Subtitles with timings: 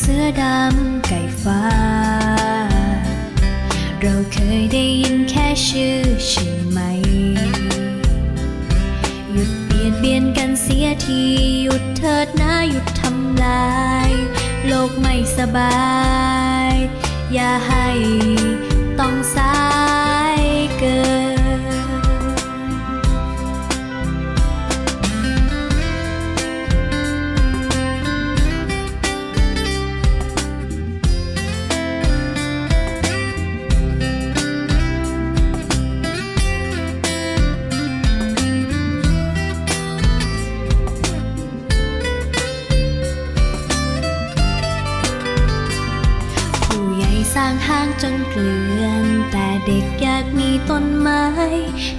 [0.00, 1.62] เสือดำไก่ฟ้า
[4.00, 6.78] เราเคยได้ยินแค่ชื่อใช่ไหม
[9.32, 11.22] หยุดเบียดเบียนกันเสียที
[11.62, 14.10] หยุดเถิดนะหยุดทำลาย
[14.66, 15.78] โลกไม่สบา
[16.70, 16.74] ย
[17.32, 17.88] อย่าให้
[18.98, 19.97] ต้องสา
[47.38, 51.24] ร้างห้างจนเกลื่อน แต่เด็กอยากมีต้นไม้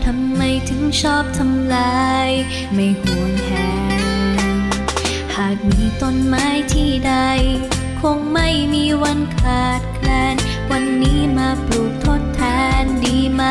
[0.05, 2.29] ทำไมถึงชอบทำลาย
[2.73, 3.51] ไม่ห่วงแห
[4.39, 4.41] น
[5.35, 7.13] หากมีต้นไม้ที่ใด
[8.01, 10.35] คงไม่มีวันขาดแคลน
[10.71, 12.41] วันนี้มาปลูกทดแท
[12.81, 13.43] นดีไหม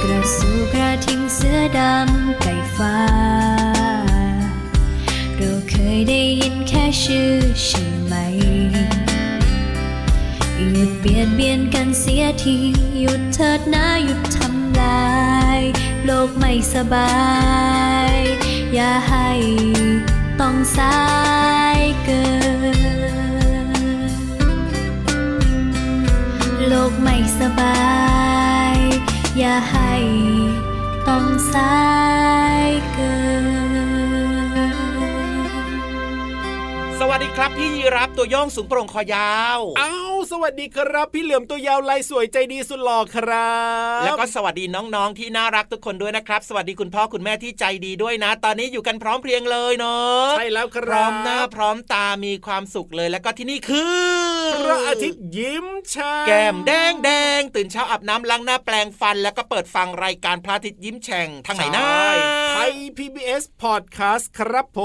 [0.00, 2.98] กระสูกระทิงเสื้อดำไก่ฟ้า
[5.36, 7.32] เราเคยได้ยินแค่ชื่อ
[7.64, 8.14] ใช่ไหม
[10.70, 12.56] หยุดเบียดเบียนกันเสียที
[13.00, 15.12] หยุดเถิดนะหยุดทำลา
[15.58, 15.60] ย
[16.04, 17.14] โลกไม่สบา
[18.12, 18.16] ย
[18.74, 19.30] อย่าให้
[20.40, 20.98] ต้องสา
[21.78, 22.24] ยเกิ
[22.76, 23.72] น
[26.68, 27.82] โลกไม่สบา
[28.74, 28.76] ย
[29.38, 29.92] อย่าให้
[31.08, 31.76] ต้องสา
[32.66, 33.52] ยเกิน
[36.98, 43.52] สวัสดีครับพี่ยีรับตัวย่องสูงโปร่งคอยาวอ้าว สวัสดีครับ พี่เหลือมตัวยาวลายสวยใจดีสุดหล่อครั
[44.00, 54.00] บ แล้วก็สวัสดีน้องๆที่น่ารักทุกคนด้วยนะครับ สวัสดีคุณพ่อคุณแม่ที่ใจดีด้วยนะ ตอนนี้อยู่กันพร้อมเพรียงเลยเนาะใช่แล้วคพรับร้อมหน้าพร้อมตามีความสุขเลยแล้วก็ที่นี่คือ
[54.64, 62.08] พระอาทิตย์ยิ้มช่างแก้มแดงแดงตื่นเช้าอาบน้ำล้างหน้าแปลงฟัน แล้วก็เปิดฟังรายการพระอาทิตย์ยิ้มแฉ่งทางไหนนะใช่
[62.50, 64.78] ไทย PBS Podcast ครับผ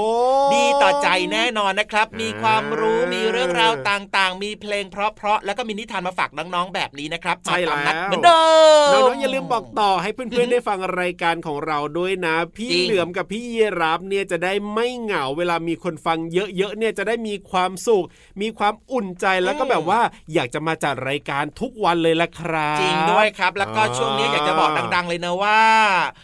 [0.48, 8.42] มดีต่อใจแน่นอนนะครับ มีความรู้อ่ามีมีเรื่องราวต่างๆ มีเพลงเพราะๆแล้วก็มีนิทานมาฝากน้องๆแบบนี้นะครับใช่มาตามนัดแล้วเหมือนเดิ
[8.88, 18.06] มน้องๆอย่าลืมบอกต่อให้เพื่อนๆได้ฟังรายการของเราด้วยนะ พี่จริงเหลือมกับพี่เยรับเนี่ยจะได้ไม่เหงาเวลามีคนฟังเยอะๆเนี่ยจะได้มีความสุข
[18.42, 20.00] มีความอุ่นใจแล้วก็แบบว่า
[20.34, 25.60] อยากจะมาจัดรายการทุกวันเลยละครับจริงด้วยครับ แล้วก็อ่าช่วงนี้อยากจะบอกดัง ๆ เลยนะว่า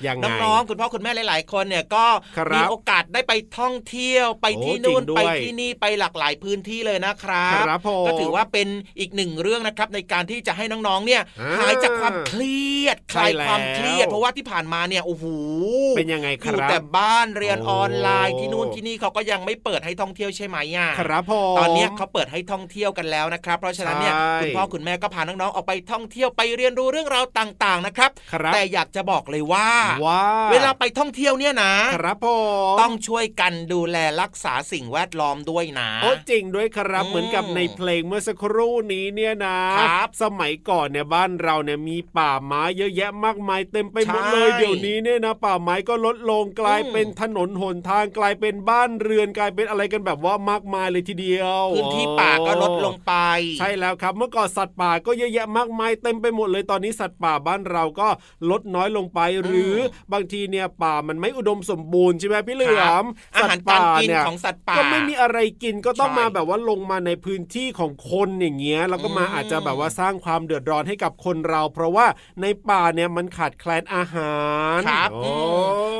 [0.06, 2.06] ยังไงน้องๆคุณพ่อคุณแม่หลาย ๆ คนเนี่ยก็
[2.38, 8.68] ครับมีโอกาสได้ไปท่องเที่ยวไปโอ้ที่นู่นจริงด้ไปวยที่นี่ไปหลากหลายพื้นที่เลยนะครับครับผมก็ถือว่าเป็น
[8.98, 15.24] อีกหนึ่งเรื่องนะครับในการที่จะให้น้องๆเนี่ยอ่าหายจากความเครียดคใช่ลายแล้วความเครียด เพราะว่าที่ผ่านมาเนี่ยโอ้โห
[15.96, 29.68] เป็นยังไงคอยู่รับแต่บ้านเรียนโอ้ออนไลน์ที่นู่นที่นี่เขาก็ยังไม่เปิดให้ท่องเที่ยวใช่ไหมอะครับผมตอนเนี้ยเขาเปิดให้ท่องเที่ยวกันแล้วนะครับ เพราะฉะนั้นเนี่ยใช่คุณพ่อคุณแม่ก็พาน้องๆออกไปท่องเที่ยวไปเรียนรู้เรื่องราวต่างๆนะครับครับแต่อยากจะบอกเลยว่า
[30.06, 32.26] ว่า เวลาไปท่องเที่ยวเนี่ยนะครับผ
[32.74, 53.12] มต้องช่วยกันดูแลรักษาสิ่งแวดล้อมด้วยนะโอ้จริงด้วยครับอืมเหมือนกับในเพลงเมื่อสักครู่นี้เนี่ยนะครับสมัยก่อนเนี่ยบ้านเราเนี่ยมีป่าไม้เยอะแยะมากมายเต็มไปหมดเลยใช่เดี๋ยวนี้เนี่ยนะ ป่าไม้ก็ลดลงกลายอืมเป็นถนนหนทางกลายเป็นบ้านเรือนกลายเป็นอะไรกันแบบว่ามากมายเลยทีเดียวพื้นที่ป่าก็ลดลงไป
[53.58, 58.08] ใช่แล้วครับ เมื่อก่อนสัตว์ป่าก็เยอะแยะมากมายเต็มไปหมดเลยตอนนี้สัตว์ป่าบ้านเราก็
[58.50, 59.74] ลดน้อยลงไป หรือ
[60.12, 63.04] บางทีเนี่ยป่ามันไม่อุดมสมบูรณ์ใช่ไหมพี่เหลืคอรับม
[63.36, 72.06] อาสัตหารว์การป่ากินเนี่ยของสัตว์ป่าก็ไม่มีอะไรกินก็ต้องใช่มาแบบว่าลงมาในพื้นที่ของคนอย่างเงี้ยแล้วก็มาอืมอาจจะแบบว่าสร้างความเดือดร้อนให้กับคนเรา เพราะว่า
[72.42, 74.34] ในป่าเนี่ยมันขาดแคลนอาหา
[74.76, 75.30] รครับโอ้อื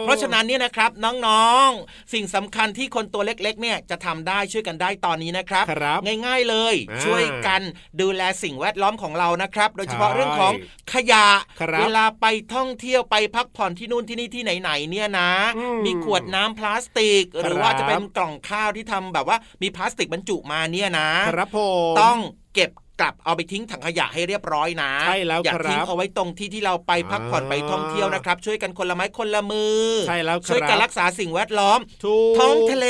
[0.03, 7.63] มเพราะฉะนั้นเนี่ยนะครับน้องๆ สิ่งสำคัญที่คนตัวเล็กๆเนี่ยจะทำได้ช่วยกันได้ตอนนี้นะครับครับง่ายๆเลยอ่าช่วยกัน
[8.01, 10.53] ดูแลสิ่งแวดล้อมของเรานะครับ โดยเฉพาะใช่เรื่องของ
[10.93, 11.27] ขยะ
[11.61, 21.59] ครับเวลาไปท่องเที่ยวไปพักผ่อนที่นู่นที่นี่ที่ไหนๆเนี่ยนะอืมมีขวดน้ำพลาสติก หรือว่าครับจะเป็นกล่องข้าวที่ทำแบบว่ามีพลาสติกบรรจุมาเนี่ยนะครับผ
[21.95, 22.19] มต้อง
[22.55, 22.71] เก็บ
[23.01, 32.89] กลับเอาไปทิ้งถังขยะให้เรียบร้อยนะใช่แล้วอย่าครับทิ้งเอาไว้ตรงที่ที่เราไปพักผ่อนอ่าไปท่องเที่ยวนะครับ ช่วยกันคนละไม้คนละมือ ใช่แล้วครับช่วยกันรักษาสิ่งแวดล้อมถูกท้องทะเล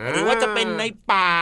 [0.00, 1.32] อ่าหรือว่าจะเป็นในป่า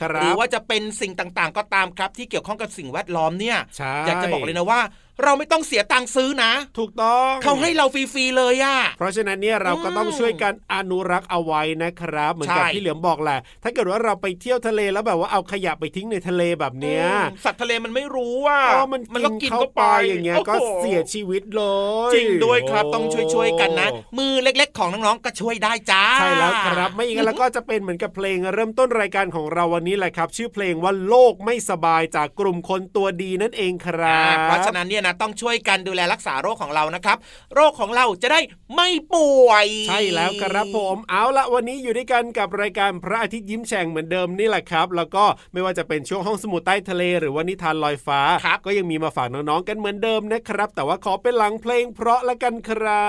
[0.00, 4.80] ครับหรือว่าจะเป็นสิ่งต่างๆ ก็ตามครับ ที่เกี่ยวข้องกับสิ่งแวดล้อมเนี่ยใช่อยากจะบอกเลยนะว่า
[5.24, 21.64] เราไม่ต้องเสียตังค์ซื้อนะ ถูกต้องเขาให้เราฟรีๆเลยอะเพราะฉะนั้นเนี่ยเราก็ต้องช่วยกันอนุรักษ์เอาไว้นะครับ เหมือนกับใช่ที่เหลือมบอกแหละถ้าเกิดว่าเราไปเที่ยวทะเลแล้วแบบว่าเอาขยะไปทิ้งในทะเลแบบเนี้ยอืมสัตว์ทะเลมันไม่รู้ว่าอ๋อมันมันกิก็นกินเข้าเข้าไปไปอย่างเงี้ยโโหก็เสียชีวิตเล
[22.10, 23.04] ยจริงด้วยครับโต้อง
[23.34, 23.88] ช่วยๆกันนะ
[24.18, 37.16] มือเล็กๆของน้องๆก็ช่วยได้จ้าใช่แล้วครับ ไม่อย่างนั้นแล้วก็จะเป็นเหมือนกับเพลงเริ่มต้นรายการของเราวันนี้แหละครับ ชื่อเพลงว่าโลกไม่สบายจากกลุ่มคนตัวดีนั่นเองครัอ่าบเพราะฉะนั้นเนี่ยนะต้องช่วยกันดูแลรักษาโรคของเรานะครับ
[37.54, 38.40] โรคของเราจะได้
[38.74, 53.08] ไม่ป่วย ใช่แล้วครับผมเอาละวันนี้อยู่ด้วยกันกับรายการพระอาทิตย์ยิ้มแฉ่งเหมือนเดิมนี่แหละครับ แล้วก็ไม่ว่าจะเป็นช่วงห้องสมุดใต้ทะเล หรือว่านิทานลอยฟ้าครับก็ยังมีมาฝากน้องๆกันเหมือนเดิมนะครับ แต่ว่าขอเป็นหลังเพลงเพราะละกันครั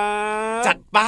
[0.59, 0.99] บ จัดไป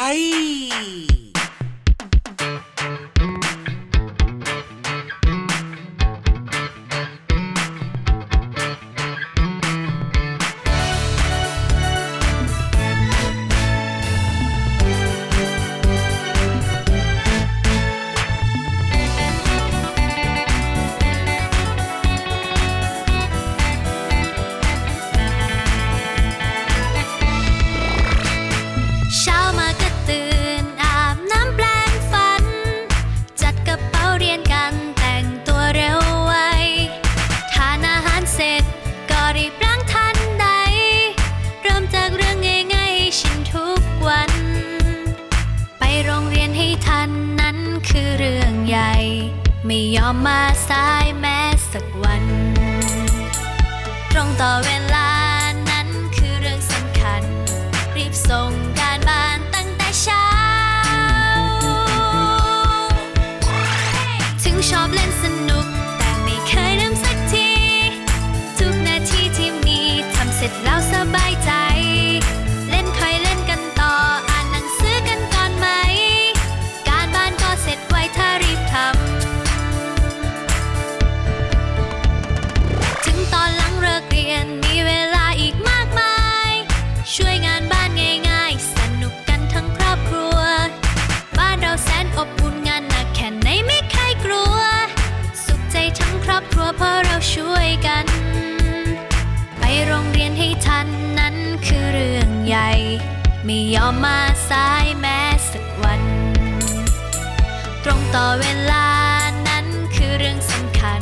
[110.80, 111.02] คัญ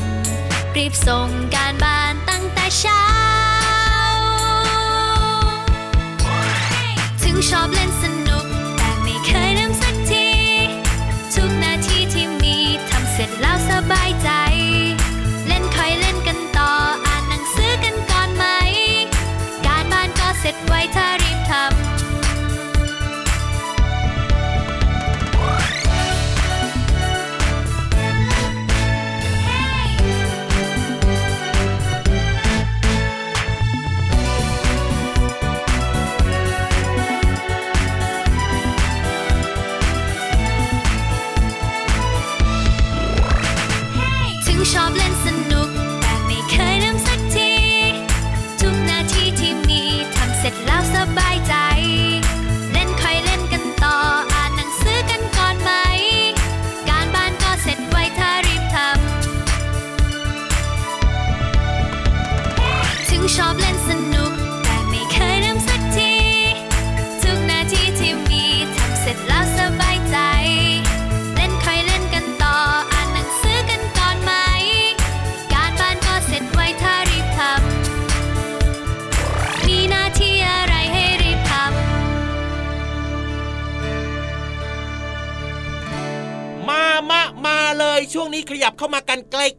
[0.77, 3.05] รีบส่งการบ้านตั้งแต่เช้า
[7.24, 8.03] ถึงชอบเล่นส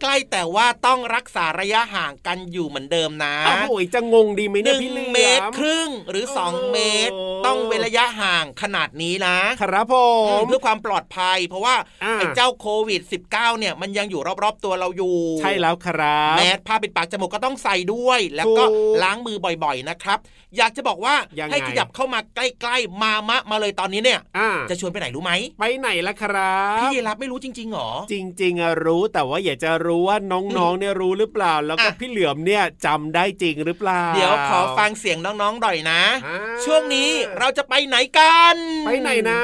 [0.00, 6.78] ใกล้ๆ แต่ว่าต้องรักษาระยะห่างกันอยู่เหมือนเดิมนะอ้าวโอ้ยจะงงดีไหมหเนี่ยนึ่งพี่เหลือเมตรครึ่งหรือโอ้2เม
[7.08, 7.14] ตร
[7.46, 9.94] ต้องเว้นระยะห่างขนาดนี้นะ ครับผ
[10.28, 13.00] อืมมเพื่อความปลอดภัย เพราะว่าอ่าไอ้เจ้าโควิด
[13.32, 20.18] -19 เนี่ยมันยังอยู่รอบๆตัวเราอยู่ ใช่แล้วครับแมสผ้าปิดปากจมูกก็ต้องใส่ด้วย แล้วก็ถูกล้างมือบ่อยๆนะครับ
[20.56, 37.08] อยากจะบอกว่ายังไงให้ขยับเข้ามาใกล้ๆมามะมาเลยตอนนี้เนี่ยอ่าจะชวนไปไหนรู้ไหมไปไหนล่ะครับพี่รับไม่รู้จริงๆหรอจริงๆอะรู้แต่ว่าอยากจะรู้ว่าน้องๆเนี่ยรู้หรือเปล่า แล้วก็อะพี่เหลือมเนี่ยจำได้จริงหรือเปล่า เดี๋ยวขอฟังเสียงน้องๆหน่อยนะอ่าช่วงนี้
[37.38, 38.56] เราจะไปไหนกัน
[38.86, 39.40] ไปไหนนะ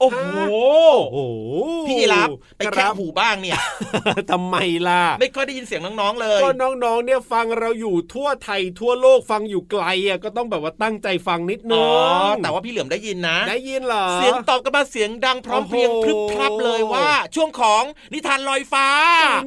[0.00, 0.20] โอ้โห
[1.12, 1.48] โอ้โห
[1.88, 3.58] พี่รับไปคแค่รับหูบ้างเนี่ย
[4.30, 4.56] ทำไม
[4.88, 11.86] ล่ะ ไม่ค่อยได้ยินเสียงน้องๆเลยก็น้องๆเนี่ยฟังเราอยู่ทั่วไทยทั่วโลกฟังอยู่ไกลอะก็ต้องแบบว่าตั้งใจฟังนิดนึอ๋ง
[12.32, 17.82] อแต่ว่าพี่เหลือมได้ยินนะ ได้ยินเหรอเสียงตอบกันมาเสียงดังพร้อมเพรียงโอ้โหพรึบพรับเลยว่าช่วงของ
[18.12, 18.88] นิทานลอยฟ้า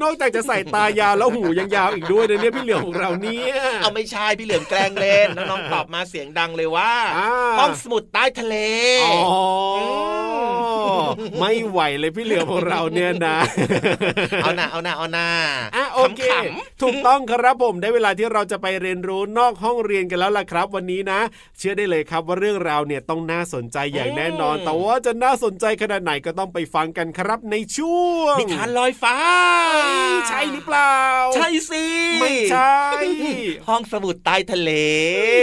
[0.04, 8.56] นอกจากจะใส่ตายาวแล้วหูยังยาวอีกด้วยนะเนี่ยพี่เหลือมของเราเนี่ยเอาไม่ใช่พี่เหลือมแกล้งเล่นน้องๆตอบมาเสียงดังเลยว่าอ่าห้องสมุดใต้ทะเล
[9.04, 9.18] อ๋อ
[9.78, 9.82] อ
[10.47, 10.47] ม
[11.40, 13.38] ไม่ไหวเลยพี่เหลือมของเราเนี่ยนะ
[14.44, 15.28] เอาหน้าเอาหน้าเอาหน้า
[15.76, 21.20] อะโอเคขำถูกต้องครับผมได้เวลาที่เราจะไปเรียนรู้นอกห้องเรียนกันแล้วล่ะครับ วันนี้นะ
[21.58, 29.16] เชื่อได้เลยครับว่าเรื่องราวเนี่ยต้องน่าสนใจอย่างแน่นอน แต่ว่าจะน่าสนใจขนาดไหนก็ต้องไปฟังกันครับในช่วงๆนิทานลอยฟ้า
[29.74, 30.96] เอ้ยใช่หรือเปล่า
[31.36, 31.86] ใช่สิ
[32.22, 32.78] ไม่ใช่
[33.68, 34.72] ห้องสมุดใต้ทะเล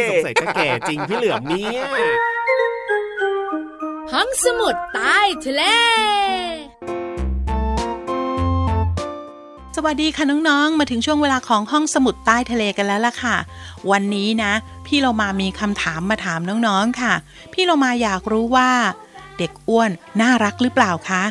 [0.09, 1.85] สงสัยจะแก่จริงพี่เหลือมเนี่ย
[4.13, 5.63] ห้องสมุดใต้ทะเล
[9.77, 13.37] สวัสดีค่ะน้องๆ มาถึงช่วงเวลาของห้องสมุดใต้ทะเลกันแล้วล่ะค่ะ
[13.91, 14.53] วันนี้นะ
[14.87, 17.15] พี่เรามามีคำถามมาถามน้องๆค่ะ
[17.53, 18.71] พี่เรามาอยากรู้ว่า
[19.39, 21.25] เด็กอ้วนน่ารักหรือเปล่าคะ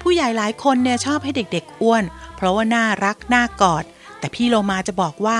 [0.00, 2.04] ผู้ใหญ่หลายคนเนี่ยชอบให้เด็กๆอ้วน
[2.36, 3.84] เพราะว่าน่ารักน่ากอด
[4.26, 5.38] แต่พี่เรามาจะบอกว่า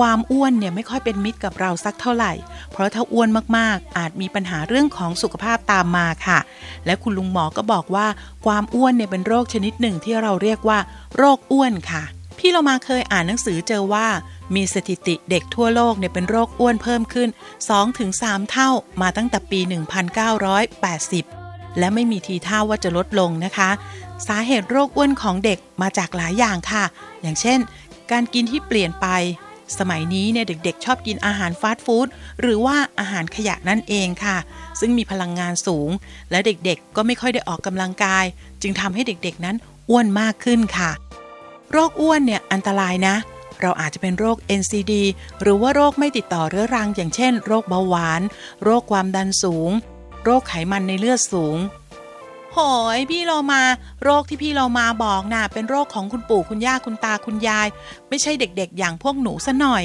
[0.00, 2.32] ความอ้วนเนี่ยไม่ค่อยเป็นมิตรกับเราสักเท่าไหร่
[2.72, 6.38] เพราะถ้าอ้วนมากๆ อาจมีปัญหาเรื่องของสุขภาพตามมาค่ะ
[6.86, 8.06] และคุณลุงหมอก็บอกว่า
[8.46, 10.78] ความอ้วนเนี่ยเป็นโรคชนิดหนึ่งที่เราเรียกว่า
[11.16, 12.02] โรคอ้วนค่ะ
[12.38, 14.06] พี่เรามาเคยอ่านหนังสือเจอว่า
[14.54, 17.28] มีสถิติเด็กทั่วโลกเนี่ยเป็นโรคอ้วนเพิ่มขึ้น
[17.90, 18.70] 2-3 เท่า
[19.02, 19.60] มาตั้งแต่ปี
[20.88, 23.70] 1980 และไม่มีทีท่าว่าจะลดลงนะคะ
[24.28, 26.84] สาเหตุโรคอ้วนของเด็กมาจากหลายอย่างค่ะ
[27.22, 27.58] อย่างเช่น
[28.12, 29.06] การกินที่เปลี่ยนไป
[29.78, 32.06] สมัยนี้เนี่ยเด็กๆ ชอบกินอาหารฟาสต์ฟู้ด
[32.40, 34.36] หรือว่าอาหารขยะนั่นเองค่ะ
[34.80, 35.90] ซึ่งมีพลังงานสูง
[36.30, 38.24] และเด็กๆ ก็ไม่ค่อยได้ออกกำลังกาย
[38.62, 39.56] จึงทำให้เด็กๆนั้น
[39.90, 40.90] อ้วนมากขึ้นค่ะ
[41.72, 43.16] โรคอ้วนเนี่ยอันตรายนะ
[43.60, 44.92] เราอาจจะเป็นโรค NCD
[45.42, 48.20] หรือว่าโรคไม่ติดต่อเรื้อรัง อย่างเช่น โรคเบาหวาน
[48.64, 49.70] โรคความดันสูง
[50.24, 51.56] โรคไขมันในเลือดสูง
[52.94, 53.62] ยพี่เรามา
[54.02, 57.68] โรคที่พี่เรามาบอกน่ะ เป็นโรคของคุณปู่คุณย่าคุณตาคุณยาย
[58.08, 59.84] ไม่ใช่เด็กๆ อย่างพวกหนูซะหน่อย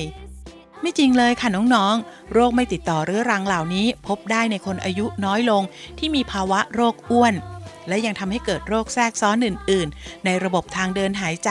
[0.81, 5.63] ไม่จริงเลยค่ะน้องๆ โรคไม่ติดต่อเรื้อรังเหล่านี้ พบได้ในคนอายุน้อยลง
[5.97, 7.33] ที่มีภาวะโรคอ้วน
[7.87, 11.49] และยังทำให้เกิดโรคแทรกซ้อนอื่น ๆ ในระบบทางเดินหายใจ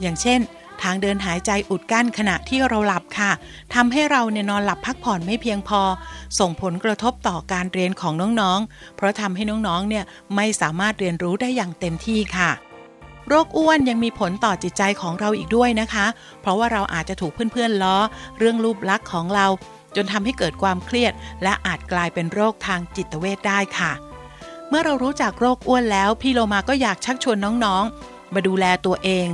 [0.00, 0.40] อย่างเช่น
[0.82, 3.30] ทางเดินหายใจอุดกั้นขณะที่เราหลับค่ะ
[3.74, 5.80] ทำให้เราเนี่ยนอนหลับพักผ่อนไม่เพียงพอ
[6.38, 10.04] ส่งผลกระทบต่อการเรียนของน้องๆ เพราะทำให้น้องๆ เนี่ย
[10.36, 12.50] ไม่สามารถเรียนรู้ได้อย่างเต็มที่ค่ะ
[13.28, 16.06] โรคอ้วนยังมีผลต่อจิตใจของเราอีกด้วยนะคะ
[16.40, 17.96] เพราะว่าเราอาจจะถูกเพื่อนๆล้อ
[18.38, 19.46] เรื่องรูปลักษณ์ของเรา
[19.96, 23.92] จนทำให้เกิดความเครียด และอาจกลายเป็นโรคทางจิตเวชได้ค่ะ
[24.68, 29.26] เมื่อเรารู้จักโรคอ้วนแล้ว พี่โลมาก็อยากชักชวนน้องๆ มาดูแลตัวเอง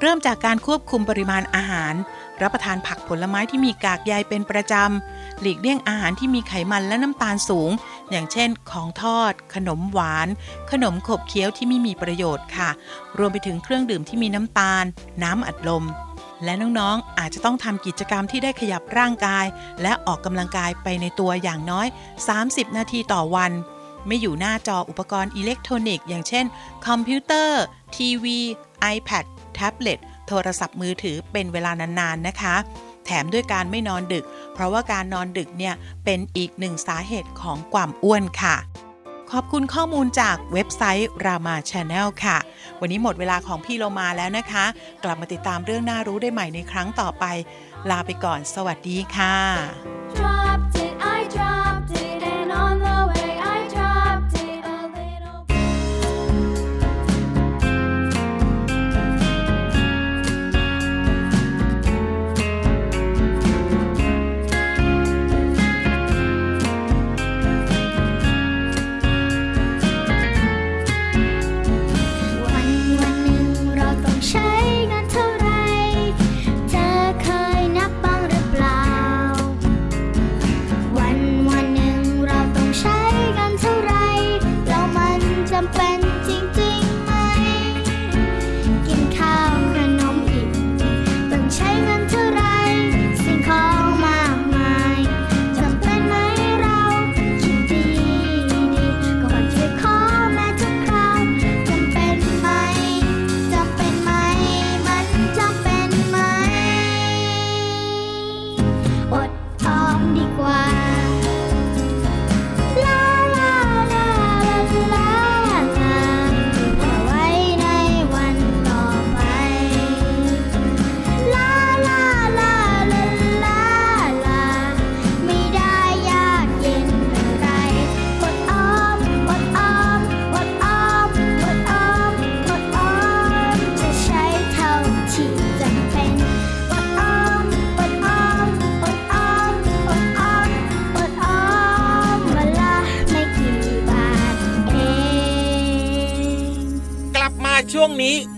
[0.00, 1.94] เริ่มจากการควบคุมปริมาณอาหาร
[2.42, 7.70] รับประทานผักผลไม้ที่มีกากใยเป็นประจำ หลีกเลี่ยงอาหารที่มีไขมันและน้ำตาลสูง
[8.10, 10.28] อย่างเช่น ของทอด ขนมหวาน
[10.70, 12.70] ขนมขบเคี้ยวที่ไม่มีประโยชน์ค่ะ
[13.18, 14.84] รวมไปถึงเครื่องดื่มที่มีน้ำตาล
[15.22, 15.84] น้ำอัดลม
[16.44, 19.46] และน้องๆ อาจจะต้องทำกิจกรรมที่ได้ขยับร่างกาย
[19.82, 21.86] และออกกำลังกายไปในตัวอย่างน้อย
[22.32, 23.52] 30 นาทีต่อวัน
[24.06, 26.44] ไม่อยู่หน้าจออุปกรณ์อิเล็กทรอนิกส์อย่างเช่น
[26.86, 27.62] คอมพิวเตอร์
[27.96, 28.38] ทีวี
[28.94, 32.54] iPad แท็บเล็ตโทรศัพท์มือถือเป็นเวลานานๆนะคะ
[33.04, 38.56] แถมด้วยการไม่นอนดึก เพราะว่าการนอนดึกเนี่ยเป็นอีกหนึ่งสาเหตุของความอ้วนค่ะ
[39.32, 42.38] ขอบคุณข้อมูลจากเว็บไซต์รามา Channel ค่ะ
[42.80, 44.64] วันนี้หมดเวลาของพี่โลมาแล้วนะคะ
[45.04, 47.24] กลับมาติดตามเรื่องน่ารู้ได้ใหม่ในครั้งต่อไป
[47.90, 50.43] ลาไปก่อน สวัสดีค่ะ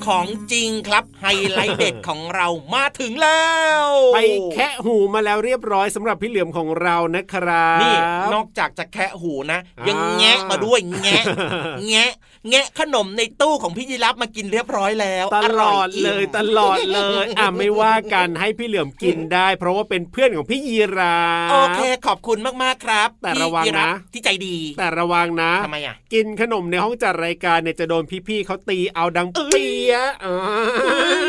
[0.07, 3.47] ของจริงครับ ฮไลท์เด็ดของเรามาถึงแล้
[3.83, 4.19] ว ไป
[4.53, 7.97] แคะหูมาแล้วเรียบร้อยสำหรับพี่เหลือมของเรานะครับนี่
[8.35, 11.23] นอกจากจะแคะหูนะ ยังอ่าแงะมาด้วยแงะ
[11.89, 12.13] แงะ
[12.51, 21.19] แงะขนมในตู้ของพี่ยีรับมากินเรียบร้อยแล้วตลอดร่เลยมตลอดเลยอะไม่ว่ากันให้พี่เหลือมกินได้ เพราะว่าเป็นเพื่อนของพี่ยีรา
[21.49, 30.07] ฟโอเคขอบคุณมากๆครับ แต่ระวังพี่ยีบนะที่ใจดี แต่ระวังนะทำไมอะกินขนมในห้องจัดรายการเนี่ยจะโดนพี่ๆเขาตีเอาดังเปียะ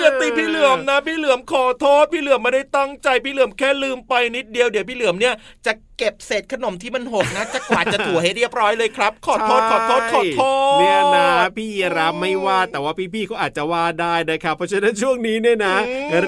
[0.01, 5.33] อย่าตีพี่เหลือมนะ พี่เหลือมขอโทษพี่เหลือมไม่ได้ตั้งใจพี่เหลือมแค่ลืมไปนิดเดียวเดี๋ยวพี่เหลือมเนี่ย
[5.65, 15.75] จะ เก็บเศษขนมที่มันหกนะ จะกวาดจะถูให้เรียบร้อยเลยครับ ขอโทษขอโทษขอโทษเนี่ยนะพี่ยีราฟไม่ว่าแต่ว่าพี่ๆเขาอาจจะว่าได้นะครับ เพราะฉะนั้นช่วงนี้เนี่ยนะ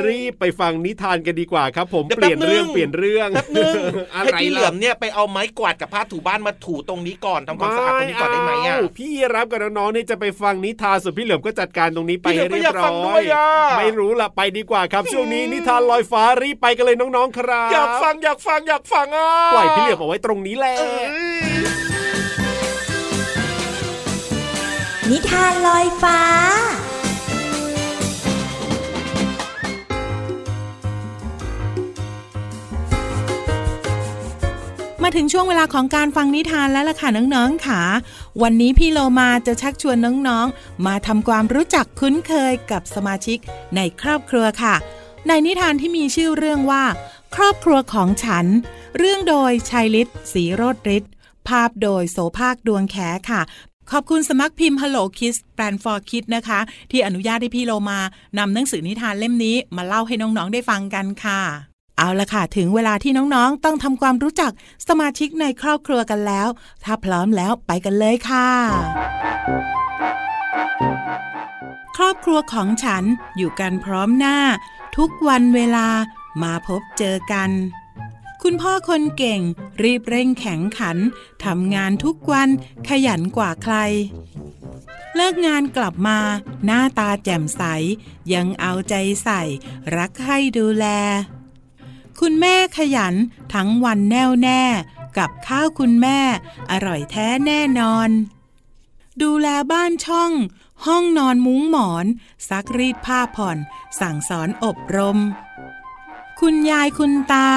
[0.06, 3.82] รีบไปฟังนิทานกันดีกว่าครับ ผมดี๋วเปลี่ยนแป๊บเรื่องเปลี่ยนเรื่องแป๊บนึง
[4.16, 21.08] อะไรให้พี่เหลือมล่ะเนี่ยไปเอาไม้กวาดกับผ้าถูบ้านมาถูตรงนี้ก่อนทำความสะอาดตรงนี้ก่อนได้ไหมอะเาพี่รับกับน้องๆนี่จะไปฟังนิทานส่วนพี่เหลือมก็จัดการตรงนี้ไปพี่เหลืให้อมก็เรียอยากบร้ฟังด้อวยยอะไม่รู้ล่ะไปดีกว่าครับ ช่วงนี้นิทานลอยฟ้ารีบไปกันเลยน้องๆครับอยากฟังอยากฟังอยากฟังอะปล่อยพี่เหลือมเอาไว้ตรงนี้แหละเอ้ย
[25.10, 26.20] นิทานลอยฟ้า
[35.04, 37.82] มาถึงช่วงเวลาของการฟังนิทานแล้วล่ะค่ะน้องๆค่ะ
[38.42, 43.38] วันนี้พี่โลมาจะชักชวนน้องๆ มาทำความรู้จักคุ้นเคยกับสมาชิก
[43.76, 44.76] ในครอบครัวค่ะ
[45.28, 46.84] ในนิทานที่มีชื่อเรื่องว่า
[47.36, 48.46] ครอบครัวของฉัน
[48.98, 51.12] เรื่องโดยชัยฤทธิ์ศรีโรดฤทธิ์
[51.48, 52.98] ภาพโดยโสภาคดวงแข
[53.30, 53.42] ค่ะ
[53.92, 56.60] ขอบคุณสมัครพิมพ์ Hello Kids Plan for Kids นะคะ
[56.92, 58.00] ที่อนุญาตให้พี่โลมา
[58.38, 61.42] นำหนังสือนิทานเล่มนี้มาเล่าให้น้องๆได้ฟังกันค่ะ
[61.98, 64.52] เอาละค่ะ ถึงเวลาที่น้องๆ ต้องทำความรู้จัก
[64.88, 66.48] สมาชิกในครอบครัวกันแล้ว
[66.84, 68.50] ถ้าพร้อมแล้วไปกันเลยค่ะ
[71.98, 73.04] ครอบครัวของฉัน
[73.38, 74.38] อยู่กันพร้อมหน้า
[74.98, 75.88] ทุกวันเวลา
[76.42, 77.52] มาพบเจอกัน
[78.44, 79.42] คุณพ่อคนเก่ง
[79.84, 80.98] รีบเร่งแข็งขัน
[81.46, 82.50] ทำงานทุกวัน
[82.90, 83.76] ขยันกว่าใคร
[85.16, 86.20] เลิกงานกลับมา
[86.66, 87.64] หน้าตาแจ่มใส
[88.34, 89.42] ยังเอาใจใส่
[89.98, 90.86] รักให้ดูแล
[92.20, 93.16] คุณแม่ขยัน
[93.54, 94.64] ทั้งวันแน่วแน่
[95.18, 96.20] กับข้าวคุณแม่
[96.72, 98.10] อร่อยแท้แน่นอน
[99.22, 100.32] ดูแลบ้านช่อง
[100.86, 102.06] ห้องนอนมุ้งหมอน
[102.50, 103.58] ซักรีดผ้าผ่อน
[104.00, 105.20] สั่งสอนอบรม
[106.40, 107.48] คุณยายคุณตา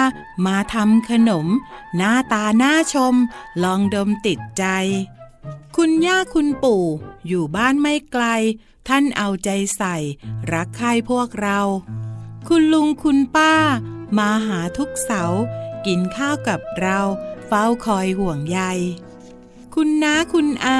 [0.46, 1.46] มาทำขนม
[1.96, 3.14] หน้าตาน่าชม
[3.62, 4.64] ลองดมติดใจ
[5.76, 6.84] คุณย่าคุณปู่
[7.26, 8.24] อยู่บ้านไม่ไกล
[8.88, 9.96] ท่านเอาใจใส่
[10.52, 11.60] รักใคร่พวกเรา
[12.48, 13.54] คุณลุงคุณป้า
[14.18, 15.42] มาหาทุกเสาร์
[15.86, 17.00] กินข้าวกับเรา
[17.46, 18.60] เฝ้าคอยห่วงใย
[19.74, 20.78] คุณน้าคุณอา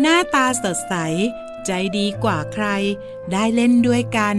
[0.00, 0.94] หน้าตาสดใส
[1.66, 2.66] ใจดีกว่าใคร
[3.32, 4.36] ได้เล่นด้วยกัน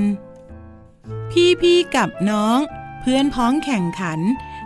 [1.31, 2.59] พี่พี่กับน้อง
[3.05, 4.19] เพื่อนพ้องแข่งขัน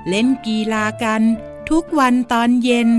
[0.10, 1.22] เล่นกีฬากัน
[1.70, 2.90] ทุกวันตอนเย็น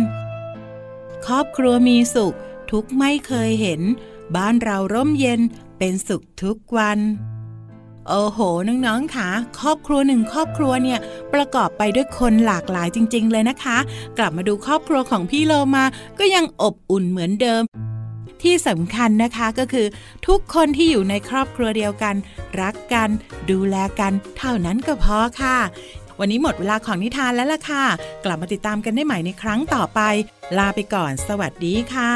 [1.27, 2.35] ครอบครัวมีสุข
[2.70, 3.81] ทุกไม่เคยเห็น
[4.37, 5.40] บ้านเราร่มเย็น
[5.79, 6.98] เป็นสุขทุกวัน
[8.09, 9.29] โอ้โห น้องๆค่ะ
[9.61, 10.98] ครอบครัวหนึ่งครอบครัวเนี่ย
[11.35, 13.79] ประกอบไปด้วยคนหลากหลายจริง ๆ เลยนะคะ
[14.18, 15.85] กลับมาดูครอบครัวของพี่โลมา
[16.18, 17.62] ก็ยังอบอุ่นเหมือนเดิม
[18.42, 19.87] ที่สำคัญนะคะก็คือ
[20.27, 22.14] ทุกคนที่อยู่ในครอบครัวเดียวกัน
[22.61, 23.09] รักกัน
[23.51, 25.59] ดูแลกัน เท่านั้นก็พอค่ะ
[26.20, 27.85] วันนี้หมดเวลาของนิทานแล้วล่ะค่ะ
[28.24, 30.01] กลับมาติดตามกันได้ใหม่ในครั้งต่อไป
[30.59, 32.14] ลาไปก่อน สวัสดีค่ะ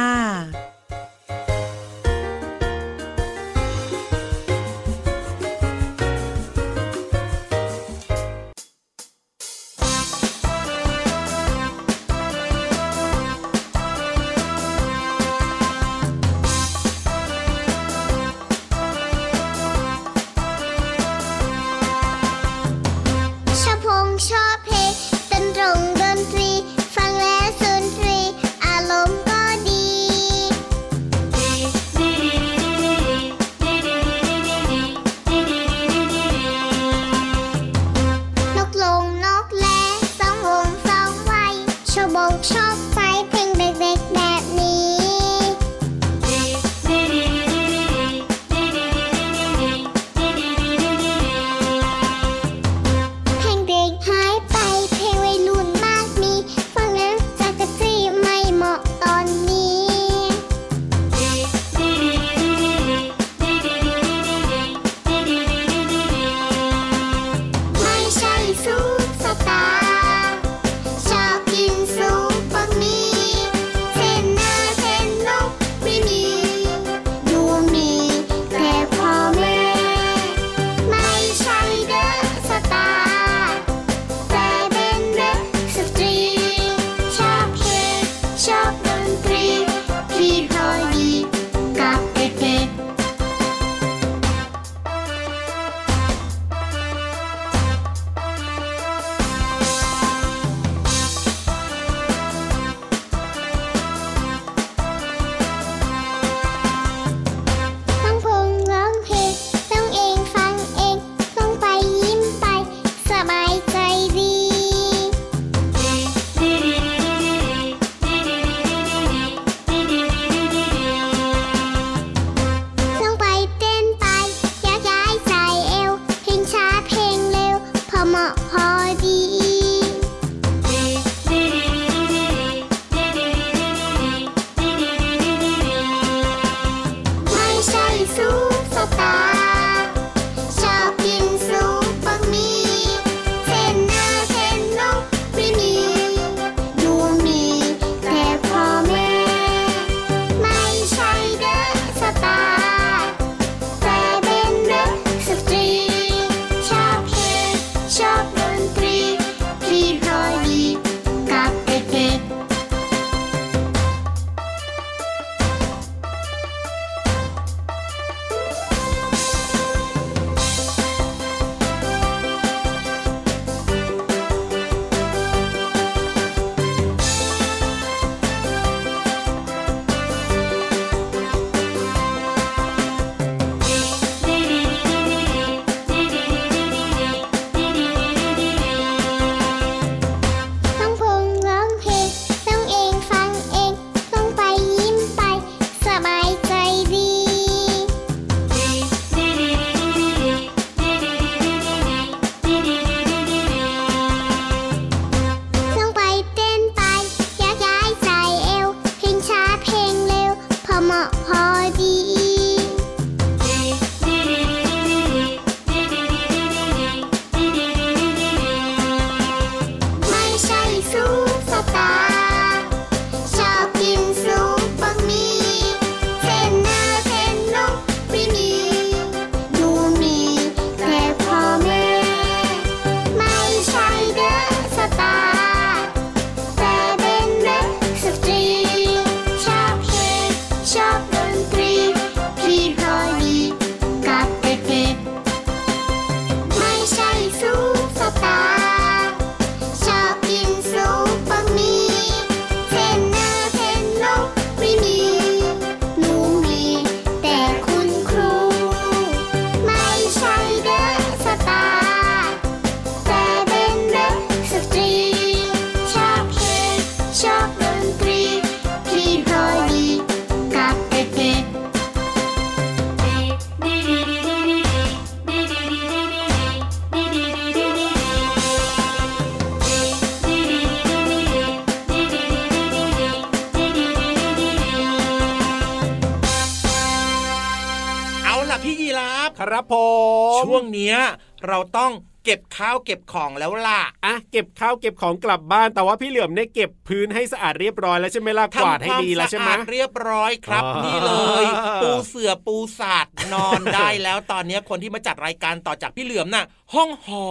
[291.46, 291.92] เราต้อง
[292.24, 301.44] เก็บข้าวเก็บของแล้วล่ะอะเก็บข้าวเก็บของกลับบ้าน แต่ว่าพี่เหลือมเนี่ยเก็บพื้นให้สะอาดเรียบร้อยแล้วใช่ไหมล่ะกวาดให้ดีแล้วใช่ไหมทำความสะอาดเรียบร้อยครับอ๋อนี่เลย
[301.82, 306.44] ปูเสือปูสาดนอนได้แล้วตอนเนี้ยคนที่มาจัดรายการต่อจากพี่เหลือมน่ะ
[306.74, 307.30] ห้องหอ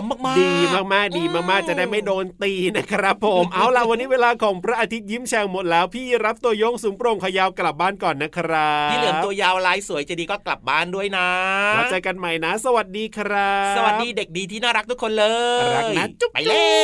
[0.00, 11.28] มมากๆ ดีมากๆ ดีมากๆ จะได้ไม่โดนตีนะครับผม เอาล่ะวันนี้เวลาของพระอาทิตย์ยิ้มแฉ่งหมดแล้ว พี่รับตัวโยงสูงโปร่งขยาวกลับบ้านก่อนนะครับพี่เหลือมตัวยาวลายสวยใจะดีก็กลับบ้านด้วยนะ
[11.74, 15.26] แล้วเจอกันใหม่นะ สวัสดีครับ สวัสดีเด็กดีที่น่ารักทุกคนเล
[15.62, 16.76] ยรักนะจุ๊บไปแล้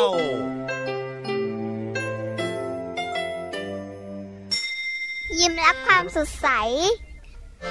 [0.00, 0.02] ว
[5.38, 6.48] ยิ้มรับความสดใส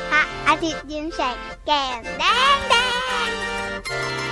[0.10, 2.24] พระอาทิตย์ยิ้มแฉกแก้มแด
[2.56, 2.76] งแด
[3.28, 3.55] ง
[3.90, 4.25] you